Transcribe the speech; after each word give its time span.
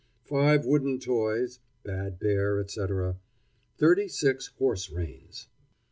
five 0.25 0.65
wooden 0.65 0.97
toys 0.97 1.59
(bad 1.83 2.17
bear, 2.17 2.59
etc.), 2.59 3.19
thirty 3.77 4.07
six 4.07 4.47
horse 4.57 4.89
reins. 4.89 5.47